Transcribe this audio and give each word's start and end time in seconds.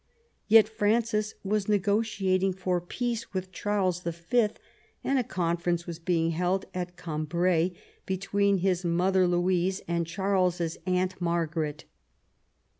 Yet 0.47 0.67
Francis 0.67 1.35
was 1.43 1.69
negotiating 1.69 2.53
for 2.53 2.81
peace 2.81 3.35
with 3.35 3.51
Charles 3.51 3.99
V., 4.01 4.47
and 5.03 5.19
a 5.19 5.23
conference 5.23 5.85
was 5.85 5.99
being 5.99 6.31
held 6.31 6.65
at 6.73 6.97
Cambrai 6.97 7.73
between 8.07 8.57
his 8.65 8.83
mother 8.83 9.27
Louise 9.27 9.83
and 9.87 10.07
Charles's 10.07 10.79
aunt 10.87 11.21
Margaret. 11.21 11.85